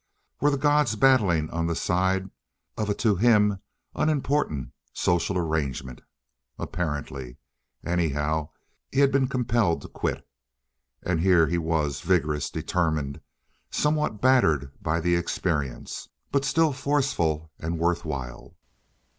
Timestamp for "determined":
12.49-13.21